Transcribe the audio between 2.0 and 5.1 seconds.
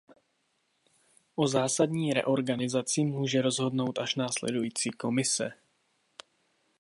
reorganizaci může rozhodnout až následující